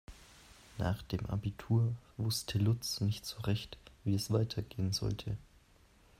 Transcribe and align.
Nach 0.79 1.03
dem 1.03 1.27
Abitur 1.27 1.93
wusste 2.17 2.57
Lutz 2.57 3.01
nicht 3.01 3.23
so 3.23 3.39
recht, 3.41 3.77
wie 4.03 4.15
es 4.15 4.31
weitergehen 4.31 4.93
sollte. 4.93 5.37